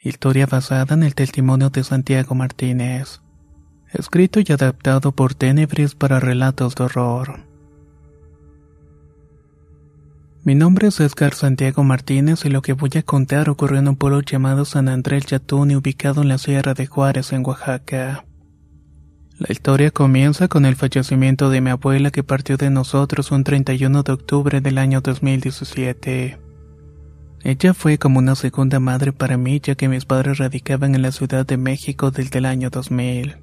Historia 0.00 0.46
basada 0.46 0.94
en 0.94 1.02
el 1.02 1.16
testimonio 1.16 1.70
de 1.70 1.82
Santiago 1.82 2.36
Martínez. 2.36 3.20
Escrito 3.92 4.38
y 4.38 4.52
adaptado 4.52 5.10
por 5.10 5.34
Tenebris 5.34 5.96
para 5.96 6.20
relatos 6.20 6.76
de 6.76 6.84
horror. 6.84 7.40
Mi 10.44 10.54
nombre 10.54 10.86
es 10.86 11.00
Edgar 11.00 11.34
Santiago 11.34 11.82
Martínez 11.82 12.44
y 12.44 12.48
lo 12.48 12.62
que 12.62 12.74
voy 12.74 12.90
a 12.94 13.02
contar 13.02 13.50
ocurrió 13.50 13.80
en 13.80 13.88
un 13.88 13.96
pueblo 13.96 14.20
llamado 14.20 14.64
San 14.64 14.88
Andrés 14.88 15.26
Yatuni 15.26 15.74
ubicado 15.74 16.22
en 16.22 16.28
la 16.28 16.38
Sierra 16.38 16.74
de 16.74 16.86
Juárez, 16.86 17.32
en 17.32 17.44
Oaxaca. 17.44 18.24
La 19.36 19.48
historia 19.50 19.90
comienza 19.90 20.46
con 20.46 20.64
el 20.64 20.76
fallecimiento 20.76 21.50
de 21.50 21.60
mi 21.60 21.70
abuela 21.70 22.12
que 22.12 22.22
partió 22.22 22.56
de 22.56 22.70
nosotros 22.70 23.32
un 23.32 23.42
31 23.42 24.04
de 24.04 24.12
octubre 24.12 24.60
del 24.60 24.78
año 24.78 25.00
2017. 25.00 26.47
Ella 27.44 27.72
fue 27.72 27.98
como 27.98 28.18
una 28.18 28.34
segunda 28.34 28.80
madre 28.80 29.12
para 29.12 29.36
mí 29.36 29.60
ya 29.60 29.74
que 29.74 29.88
mis 29.88 30.04
padres 30.04 30.38
radicaban 30.38 30.94
en 30.94 31.02
la 31.02 31.12
Ciudad 31.12 31.46
de 31.46 31.56
México 31.56 32.10
desde 32.10 32.38
el 32.38 32.46
año 32.46 32.70
2000. 32.70 33.36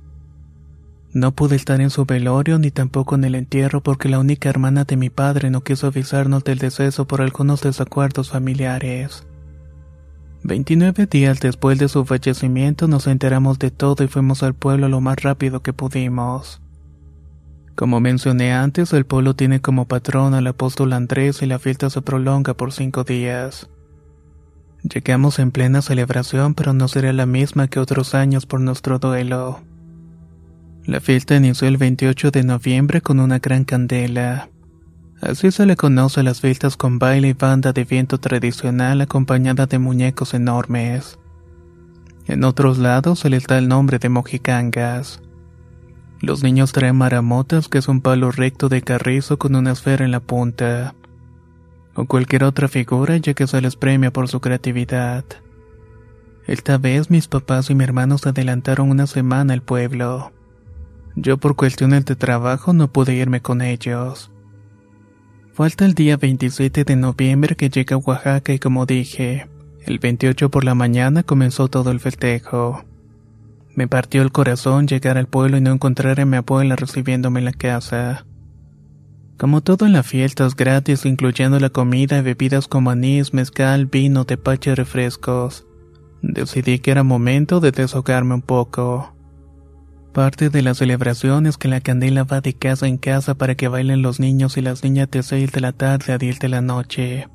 No 1.14 1.32
pude 1.32 1.56
estar 1.56 1.80
en 1.80 1.90
su 1.90 2.06
velorio 2.06 2.60
ni 2.60 2.72
tampoco 2.72 3.16
en 3.16 3.24
el 3.24 3.36
entierro 3.36 3.82
porque 3.82 4.10
la 4.10 4.20
única 4.20 4.50
hermana 4.50 4.84
de 4.84 4.98
mi 4.98 5.10
padre 5.10 5.50
no 5.50 5.62
quiso 5.62 5.88
avisarnos 5.88 6.44
del 6.44 6.58
deceso 6.58 7.08
por 7.08 7.22
algunos 7.22 7.62
desacuerdos 7.62 8.32
familiares. 8.32 9.24
29 10.44 11.06
días 11.06 11.40
después 11.40 11.80
de 11.80 11.88
su 11.88 12.04
fallecimiento 12.04 12.90
nos 12.90 13.08
enteramos 13.08 13.60
de 13.60 13.72
todo 13.72 14.04
y 14.04 14.08
fuimos 14.08 14.44
al 14.44 14.56
pueblo 14.56 14.90
lo 14.90 15.00
más 15.00 15.24
rápido 15.24 15.64
que 15.64 15.72
pudimos. 15.72 16.62
Como 17.76 18.02
mencioné 18.02 18.54
antes, 18.54 18.92
el 18.92 19.06
pueblo 19.06 19.36
tiene 19.36 19.62
como 19.62 19.86
patrón 19.86 20.34
al 20.34 20.48
apóstol 20.48 20.94
Andrés 20.94 21.42
y 21.42 21.46
la 21.46 21.60
fiesta 21.60 21.90
se 21.90 22.02
prolonga 22.02 22.54
por 22.54 22.74
cinco 22.74 23.06
días. 23.06 23.70
Llegamos 24.94 25.40
en 25.40 25.50
plena 25.50 25.82
celebración, 25.82 26.54
pero 26.54 26.74
no 26.74 26.88
será 26.88 27.12
la 27.12 27.26
misma 27.26 27.68
que 27.68 27.80
otros 27.80 28.14
años 28.14 28.46
por 28.46 28.62
nuestro 28.62 29.00
duelo. 29.00 29.62
La 30.86 31.00
fiesta 31.00 31.36
inició 31.36 31.68
el 31.68 31.78
28 31.78 32.30
de 32.30 32.44
noviembre 32.44 33.02
con 33.02 33.20
una 33.20 33.40
gran 33.40 33.66
candela. 33.66 34.50
Así 35.22 35.50
se 35.50 35.66
le 35.66 35.76
conoce 35.76 36.20
a 36.20 36.24
las 36.24 36.40
fiestas 36.40 36.78
con 36.78 37.00
baile 37.00 37.30
y 37.30 37.34
banda 37.34 37.74
de 37.74 37.84
viento 37.84 38.20
tradicional 38.20 39.02
acompañada 39.02 39.66
de 39.66 39.80
muñecos 39.80 40.36
enormes. 40.36 41.18
En 42.28 42.44
otros 42.44 42.78
lados 42.78 43.22
se 43.22 43.32
les 43.32 43.48
da 43.48 43.58
el 43.58 43.68
nombre 43.68 43.98
de 43.98 44.10
mojicangas. 44.10 45.20
Los 46.22 46.44
niños 46.44 46.74
traen 46.74 46.96
maramotas, 46.96 47.70
que 47.70 47.80
es 47.80 47.88
un 47.88 48.02
palo 48.02 48.30
recto 48.30 48.70
de 48.70 48.84
carrizo 48.84 49.40
con 49.40 49.56
una 49.56 49.72
esfera 49.72 50.06
en 50.06 50.12
la 50.12 50.20
punta 50.20 50.94
o 51.96 52.06
cualquier 52.06 52.44
otra 52.44 52.68
figura 52.68 53.18
ya 53.18 53.34
que 53.34 53.48
se 53.48 53.62
les 53.62 53.76
premia 53.76 54.12
por 54.12 54.28
su 54.28 54.42
creatividad. 54.42 55.26
Esta 56.48 56.78
vez 56.78 57.10
mis 57.10 57.28
papás 57.28 57.70
y 57.70 57.76
mi 57.76 57.84
hermano 57.84 58.18
se 58.18 58.30
adelantaron 58.30 58.92
una 58.92 59.08
semana 59.08 59.54
al 59.54 59.64
pueblo. 59.64 60.32
Yo 61.16 61.38
por 61.38 61.56
cuestiones 61.56 62.06
de 62.06 62.16
trabajo 62.16 62.74
no 62.74 62.92
pude 62.92 63.16
irme 63.16 63.42
con 63.42 63.62
ellos. 63.62 64.32
Falta 65.54 65.86
el 65.86 65.94
día 65.94 66.18
27 66.18 66.84
de 66.84 66.96
noviembre 66.98 67.56
que 67.56 67.70
llega 67.70 67.96
a 67.96 68.00
Oaxaca 68.00 68.54
y 68.54 68.60
como 68.60 68.86
dije, 68.86 69.48
el 69.86 70.00
28 70.00 70.52
por 70.52 70.66
la 70.66 70.76
mañana 70.76 71.24
comenzó 71.24 71.70
todo 71.70 71.92
el 71.92 72.02
festejo. 72.02 72.84
Me 73.74 73.88
partió 73.88 74.22
el 74.22 74.32
corazón 74.32 74.88
llegar 74.88 75.18
al 75.18 75.28
pueblo 75.28 75.58
y 75.58 75.62
no 75.62 75.72
encontrar 75.72 76.20
a 76.20 76.26
mi 76.26 76.38
abuela 76.38 76.76
recibiéndome 76.76 77.40
en 77.40 77.46
la 77.46 77.54
casa. 77.54 78.26
Como 79.38 79.62
todo 79.62 79.86
en 79.86 79.92
la 79.92 80.04
fiesta 80.04 80.46
es 80.46 80.56
gratis, 80.56 81.06
incluyendo 81.06 81.60
la 81.60 81.70
comida 81.70 82.18
y 82.18 82.22
bebidas 82.22 82.68
como 82.68 82.90
anís, 82.90 83.34
mezcal, 83.34 83.86
vino, 83.86 84.26
tepache 84.26 84.72
y 84.72 84.76
refrescos. 84.76 85.66
Decidí 86.22 86.80
que 86.80 86.92
era 86.92 87.04
momento 87.04 87.60
de 87.60 87.72
desahogarme 87.72 88.36
un 88.36 88.42
poco. 88.42 89.14
Parte 90.14 90.50
de 90.50 90.62
la 90.62 90.74
celebración 90.74 91.46
es 91.46 91.58
que 91.58 91.68
la 91.68 91.82
candela 91.82 92.24
va 92.24 92.40
de 92.40 92.54
casa 92.54 92.88
en 92.88 92.98
casa 92.98 93.36
para 93.36 93.56
que 93.56 93.68
bailen 93.68 94.02
los 94.02 94.22
niños 94.22 94.56
y 94.56 94.62
las 94.62 94.82
niñas 94.82 95.12
de 95.12 95.22
6 95.22 95.52
de 95.52 95.60
la 95.60 95.74
tarde 95.74 96.14
a 96.14 96.18
10 96.18 96.40
de 96.40 96.50
la 96.50 96.62
noche. 96.62 97.28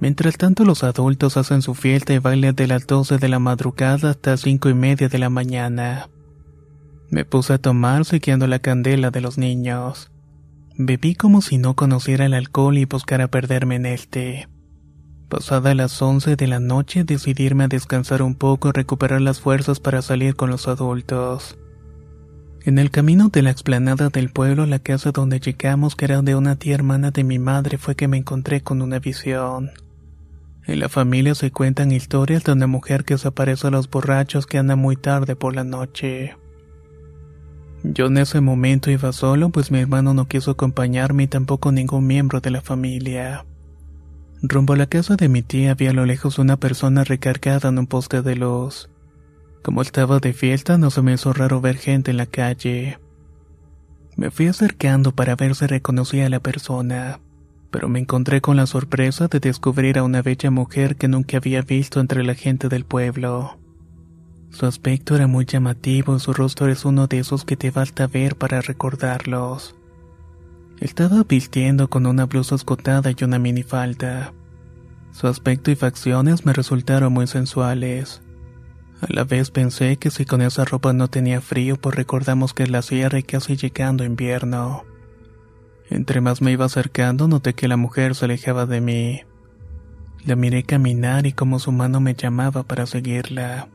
Mientras 0.00 0.38
tanto 0.38 0.64
los 0.64 0.82
adultos 0.84 1.36
hacen 1.36 1.60
su 1.60 1.74
fiesta 1.74 2.14
y 2.14 2.18
bailan 2.18 2.54
de 2.54 2.66
las 2.66 2.86
12 2.86 3.18
de 3.18 3.28
la 3.28 3.38
madrugada 3.38 4.10
hasta 4.10 4.38
5 4.38 4.70
y 4.70 4.74
media 4.74 5.10
de 5.10 5.18
la 5.18 5.28
mañana. 5.28 6.08
Me 7.10 7.26
puse 7.26 7.52
a 7.52 7.58
tomar 7.58 8.06
siguiendo 8.06 8.46
la 8.46 8.58
candela 8.58 9.10
de 9.10 9.20
los 9.20 9.36
niños. 9.36 10.10
Bebí 10.78 11.14
como 11.14 11.40
si 11.40 11.56
no 11.56 11.74
conociera 11.74 12.26
el 12.26 12.34
alcohol 12.34 12.76
y 12.76 12.84
buscara 12.84 13.28
perderme 13.28 13.76
en 13.76 13.86
este. 13.86 14.46
Pasada 15.30 15.74
las 15.74 16.02
once 16.02 16.36
de 16.36 16.46
la 16.46 16.60
noche 16.60 17.02
decidirme 17.02 17.64
a 17.64 17.68
descansar 17.68 18.20
un 18.20 18.34
poco 18.34 18.68
y 18.68 18.72
recuperar 18.72 19.22
las 19.22 19.40
fuerzas 19.40 19.80
para 19.80 20.02
salir 20.02 20.36
con 20.36 20.50
los 20.50 20.68
adultos. 20.68 21.56
En 22.62 22.78
el 22.78 22.90
camino 22.90 23.30
de 23.30 23.40
la 23.40 23.50
explanada 23.50 24.10
del 24.10 24.30
pueblo 24.30 24.66
la 24.66 24.78
casa 24.78 25.12
donde 25.12 25.40
llegamos, 25.40 25.96
que 25.96 26.04
era 26.04 26.20
de 26.20 26.34
una 26.34 26.56
tía 26.56 26.74
hermana 26.74 27.10
de 27.10 27.24
mi 27.24 27.38
madre, 27.38 27.78
fue 27.78 27.94
que 27.94 28.06
me 28.06 28.18
encontré 28.18 28.60
con 28.60 28.82
una 28.82 28.98
visión. 28.98 29.70
En 30.66 30.80
la 30.80 30.90
familia 30.90 31.34
se 31.34 31.52
cuentan 31.52 31.90
historias 31.90 32.44
de 32.44 32.52
una 32.52 32.66
mujer 32.66 33.04
que 33.04 33.14
desaparece 33.14 33.68
a 33.68 33.70
los 33.70 33.88
borrachos 33.88 34.46
que 34.46 34.58
anda 34.58 34.76
muy 34.76 34.96
tarde 34.96 35.36
por 35.36 35.54
la 35.54 35.64
noche. 35.64 36.36
Yo 37.92 38.06
en 38.06 38.18
ese 38.18 38.40
momento 38.40 38.90
iba 38.90 39.12
solo, 39.12 39.50
pues 39.50 39.70
mi 39.70 39.78
hermano 39.78 40.12
no 40.12 40.26
quiso 40.26 40.50
acompañarme 40.50 41.24
y 41.24 41.26
tampoco 41.28 41.70
ningún 41.70 42.06
miembro 42.06 42.40
de 42.40 42.50
la 42.50 42.60
familia. 42.60 43.46
Rumbo 44.42 44.72
a 44.72 44.76
la 44.76 44.86
casa 44.86 45.14
de 45.14 45.28
mi 45.28 45.42
tía 45.42 45.70
había 45.70 45.90
a 45.90 45.94
lo 45.94 46.04
lejos 46.04 46.38
una 46.38 46.56
persona 46.56 47.04
recargada 47.04 47.68
en 47.68 47.78
un 47.78 47.86
poste 47.86 48.22
de 48.22 48.34
luz. 48.34 48.90
Como 49.62 49.82
estaba 49.82 50.18
de 50.18 50.32
fiesta, 50.32 50.78
no 50.78 50.90
se 50.90 51.00
me 51.00 51.14
hizo 51.14 51.32
raro 51.32 51.60
ver 51.60 51.76
gente 51.76 52.10
en 52.10 52.16
la 52.16 52.26
calle. 52.26 52.98
Me 54.16 54.30
fui 54.30 54.48
acercando 54.48 55.12
para 55.12 55.36
ver 55.36 55.54
si 55.54 55.66
reconocía 55.66 56.26
a 56.26 56.30
la 56.30 56.40
persona, 56.40 57.20
pero 57.70 57.88
me 57.88 58.00
encontré 58.00 58.40
con 58.40 58.56
la 58.56 58.66
sorpresa 58.66 59.28
de 59.28 59.38
descubrir 59.38 59.98
a 59.98 60.02
una 60.02 60.22
bella 60.22 60.50
mujer 60.50 60.96
que 60.96 61.06
nunca 61.06 61.36
había 61.36 61.62
visto 61.62 62.00
entre 62.00 62.24
la 62.24 62.34
gente 62.34 62.68
del 62.68 62.84
pueblo. 62.84 63.58
Su 64.50 64.66
aspecto 64.66 65.14
era 65.14 65.26
muy 65.26 65.44
llamativo, 65.44 66.18
su 66.18 66.32
rostro 66.32 66.68
es 66.68 66.84
uno 66.84 67.06
de 67.06 67.18
esos 67.18 67.44
que 67.44 67.56
te 67.56 67.72
falta 67.72 68.06
ver 68.06 68.36
para 68.36 68.62
recordarlos. 68.62 69.74
Estaba 70.80 71.24
vistiendo 71.24 71.88
con 71.88 72.06
una 72.06 72.26
blusa 72.26 72.54
escotada 72.54 73.10
y 73.10 73.24
una 73.24 73.38
minifalda. 73.38 74.32
Su 75.12 75.26
aspecto 75.26 75.70
y 75.70 75.76
facciones 75.76 76.44
me 76.44 76.52
resultaron 76.52 77.12
muy 77.12 77.26
sensuales. 77.26 78.22
A 79.00 79.06
la 79.08 79.24
vez 79.24 79.50
pensé 79.50 79.96
que 79.96 80.10
si 80.10 80.24
con 80.24 80.42
esa 80.42 80.64
ropa 80.64 80.92
no 80.92 81.08
tenía 81.08 81.40
frío, 81.40 81.76
pues 81.76 81.94
recordamos 81.94 82.54
que 82.54 82.66
la 82.66 82.82
sierra 82.82 83.18
y 83.18 83.22
casi 83.22 83.56
llegando 83.56 84.04
invierno. 84.04 84.84
Entre 85.90 86.20
más 86.20 86.42
me 86.42 86.52
iba 86.52 86.64
acercando, 86.64 87.28
noté 87.28 87.54
que 87.54 87.68
la 87.68 87.76
mujer 87.76 88.14
se 88.14 88.24
alejaba 88.24 88.66
de 88.66 88.80
mí. 88.80 89.22
La 90.24 90.34
miré 90.34 90.64
caminar 90.64 91.26
y 91.26 91.32
como 91.32 91.58
su 91.58 91.72
mano 91.72 92.00
me 92.00 92.14
llamaba 92.14 92.64
para 92.64 92.86
seguirla. 92.86 93.68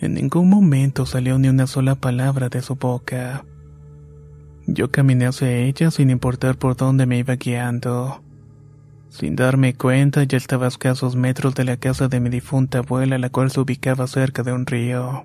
En 0.00 0.14
ningún 0.14 0.48
momento 0.48 1.06
salió 1.06 1.38
ni 1.38 1.48
una 1.48 1.66
sola 1.66 1.96
palabra 1.96 2.48
de 2.48 2.62
su 2.62 2.76
boca. 2.76 3.44
Yo 4.66 4.90
caminé 4.92 5.26
hacia 5.26 5.50
ella 5.50 5.90
sin 5.90 6.10
importar 6.10 6.56
por 6.56 6.76
dónde 6.76 7.06
me 7.06 7.18
iba 7.18 7.34
guiando. 7.34 8.22
Sin 9.08 9.34
darme 9.34 9.74
cuenta, 9.74 10.22
ya 10.22 10.36
estaba 10.36 10.66
a 10.66 10.68
escasos 10.68 11.16
metros 11.16 11.54
de 11.54 11.64
la 11.64 11.78
casa 11.78 12.08
de 12.08 12.20
mi 12.20 12.28
difunta 12.28 12.78
abuela, 12.78 13.18
la 13.18 13.30
cual 13.30 13.50
se 13.50 13.60
ubicaba 13.60 14.06
cerca 14.06 14.42
de 14.42 14.52
un 14.52 14.66
río. 14.66 15.24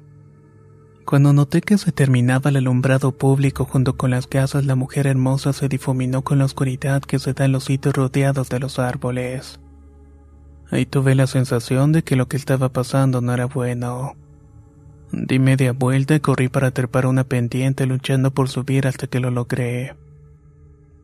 Cuando 1.06 1.34
noté 1.34 1.62
que 1.62 1.78
se 1.78 1.92
terminaba 1.92 2.50
el 2.50 2.56
alumbrado 2.56 3.12
público 3.12 3.66
junto 3.66 3.98
con 3.98 4.10
las 4.10 4.26
casas, 4.26 4.66
la 4.66 4.76
mujer 4.76 5.06
hermosa 5.06 5.52
se 5.54 5.68
difuminó 5.68 6.24
con 6.24 6.40
la 6.40 6.46
oscuridad 6.46 7.02
que 7.02 7.20
se 7.20 7.34
da 7.34 7.46
en 7.46 7.52
los 7.52 7.66
sitios 7.66 7.94
rodeados 7.94 8.50
de 8.50 8.60
los 8.60 8.80
árboles. 8.80 9.60
Ahí 10.72 10.86
tuve 10.86 11.14
la 11.14 11.28
sensación 11.28 11.92
de 11.92 12.04
que 12.04 12.16
lo 12.16 12.28
que 12.28 12.38
estaba 12.38 12.70
pasando 12.70 13.22
no 13.22 13.34
era 13.34 13.46
bueno. 13.46 14.16
Di 15.16 15.38
media 15.38 15.74
vuelta 15.74 16.16
y 16.16 16.20
corrí 16.20 16.50
para 16.50 16.72
trepar 16.72 17.06
una 17.06 17.24
pendiente 17.24 17.86
luchando 17.86 18.34
por 18.34 18.50
subir 18.50 18.88
hasta 18.88 19.06
que 19.06 19.20
lo 19.20 19.30
logré. 19.30 19.96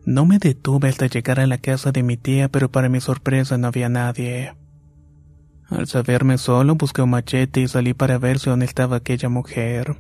No 0.04 0.26
me 0.26 0.40
detuve 0.40 0.90
hasta 0.90 1.06
llegar 1.06 1.40
a 1.40 1.46
la 1.46 1.60
casa 1.60 1.92
de 1.92 2.02
mi 2.02 2.18
tía, 2.18 2.50
pero 2.50 2.72
para 2.72 2.90
mi 2.90 3.02
sorpresa 3.02 3.60
no 3.60 3.68
había 3.68 3.88
nadie. 3.88 4.56
Al 5.68 5.86
saberme 5.86 6.40
solo, 6.40 6.74
busqué 6.74 7.04
un 7.04 7.12
machete 7.12 7.62
y 7.62 7.68
salí 7.68 7.94
para 7.94 8.18
ver 8.18 8.40
si 8.40 8.50
dónde 8.50 8.66
estaba 8.66 8.96
aquella 8.96 9.30
mujer. 9.30 9.98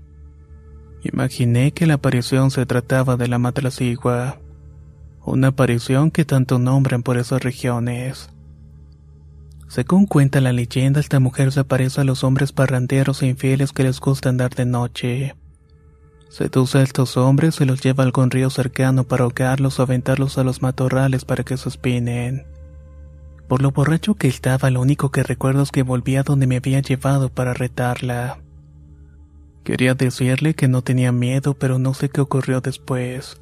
Imaginé 1.03 1.71
que 1.71 1.85
la 1.85 1.93
aparición 1.93 2.49
se 2.49 2.65
trataba 2.65 3.15
de 3.15 3.27
la 3.27 3.37
matlacigua, 3.37 4.39
una 5.23 5.49
aparición 5.49 6.09
que 6.09 6.25
tanto 6.25 6.57
nombran 6.57 7.03
por 7.03 7.17
esas 7.17 7.43
regiones. 7.43 8.31
Según 9.69 10.07
cuenta 10.07 10.41
la 10.41 10.51
leyenda, 10.51 10.99
esta 10.99 11.19
mujer 11.19 11.51
se 11.51 11.59
aparece 11.59 12.01
a 12.01 12.03
los 12.03 12.23
hombres 12.23 12.51
parranderos 12.51 13.21
e 13.21 13.27
infieles 13.27 13.71
que 13.71 13.83
les 13.83 13.99
gusta 13.99 14.29
andar 14.29 14.55
de 14.55 14.65
noche. 14.65 15.35
Seduce 16.27 16.79
a 16.79 16.81
estos 16.81 17.17
hombres 17.17 17.61
y 17.61 17.65
los 17.65 17.79
lleva 17.79 18.03
a 18.03 18.07
algún 18.07 18.31
río 18.31 18.49
cercano 18.49 19.03
para 19.03 19.25
ahogarlos 19.25 19.79
o 19.79 19.83
aventarlos 19.83 20.39
a 20.39 20.43
los 20.43 20.63
matorrales 20.63 21.23
para 21.23 21.43
que 21.43 21.55
se 21.55 21.69
espinen. 21.69 22.47
Por 23.47 23.61
lo 23.61 23.69
borracho 23.69 24.15
que 24.15 24.27
estaba, 24.27 24.71
lo 24.71 24.81
único 24.81 25.11
que 25.11 25.21
recuerdo 25.21 25.61
es 25.61 25.69
que 25.69 25.83
volví 25.83 26.15
a 26.15 26.23
donde 26.23 26.47
me 26.47 26.57
había 26.57 26.79
llevado 26.79 27.29
para 27.29 27.53
retarla. 27.53 28.39
Quería 29.63 29.93
decirle 29.93 30.55
que 30.55 30.67
no 30.67 30.81
tenía 30.81 31.11
miedo, 31.11 31.53
pero 31.53 31.77
no 31.77 31.93
sé 31.93 32.09
qué 32.09 32.21
ocurrió 32.21 32.59
después. 32.59 33.39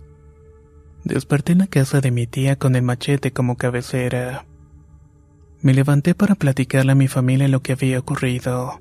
Desperté 1.06 1.54
en 1.54 1.60
la 1.60 1.68
casa 1.68 2.02
de 2.02 2.12
mi 2.12 2.28
tía 2.28 2.58
con 2.58 2.76
el 2.76 2.82
machete 2.82 3.32
como 3.32 3.56
cabecera. 3.56 4.46
Me 5.62 5.74
levanté 5.74 6.14
para 6.14 6.36
platicarle 6.36 6.92
a 6.92 6.96
mi 6.96 7.08
familia 7.08 7.48
lo 7.48 7.62
que 7.62 7.74
había 7.74 8.00
ocurrido. 8.00 8.80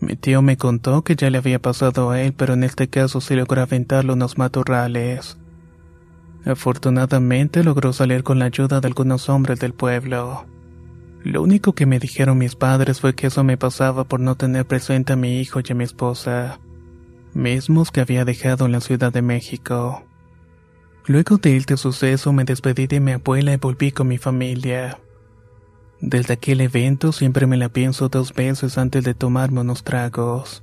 Mi 0.00 0.16
tío 0.16 0.42
me 0.42 0.56
contó 0.56 1.02
que 1.02 1.16
ya 1.16 1.30
le 1.30 1.38
había 1.38 1.60
pasado 1.60 2.10
a 2.10 2.20
él, 2.20 2.32
pero 2.32 2.54
en 2.54 2.64
este 2.64 2.88
caso 2.88 3.20
se 3.20 3.36
logró 3.36 3.62
aventarlo 3.62 4.14
unos 4.14 4.38
matorrales. 4.38 5.38
Afortunadamente 6.44 7.64
logró 7.64 7.92
salir 7.92 8.22
con 8.22 8.38
la 8.38 8.46
ayuda 8.46 8.80
de 8.80 8.88
algunos 8.88 9.28
hombres 9.28 9.60
del 9.60 9.74
pueblo. 9.74 10.46
Lo 11.24 11.42
único 11.42 11.72
que 11.74 11.86
me 11.86 11.98
dijeron 11.98 12.38
mis 12.38 12.54
padres 12.54 13.00
fue 13.00 13.14
que 13.14 13.26
eso 13.26 13.42
me 13.42 13.56
pasaba 13.56 14.04
por 14.04 14.20
no 14.20 14.36
tener 14.36 14.66
presente 14.66 15.12
a 15.12 15.16
mi 15.16 15.40
hijo 15.40 15.60
y 15.60 15.72
a 15.72 15.74
mi 15.74 15.84
esposa, 15.84 16.60
mismos 17.34 17.90
que 17.90 18.00
había 18.00 18.24
dejado 18.24 18.66
en 18.66 18.72
la 18.72 18.80
Ciudad 18.80 19.12
de 19.12 19.22
México. 19.22 20.04
Luego 21.06 21.38
de 21.38 21.56
este 21.56 21.76
suceso 21.76 22.32
me 22.32 22.44
despedí 22.44 22.86
de 22.86 23.00
mi 23.00 23.12
abuela 23.12 23.52
y 23.52 23.56
volví 23.56 23.90
con 23.92 24.08
mi 24.08 24.18
familia. 24.18 24.98
Desde 26.00 26.34
aquel 26.34 26.60
evento 26.60 27.12
siempre 27.12 27.46
me 27.46 27.56
la 27.56 27.68
pienso 27.68 28.08
dos 28.08 28.32
veces 28.32 28.78
antes 28.78 29.02
de 29.02 29.14
tomarme 29.14 29.60
unos 29.60 29.82
tragos. 29.82 30.62